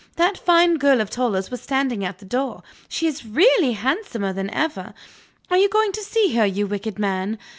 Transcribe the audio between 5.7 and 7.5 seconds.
to see her, you wicked man?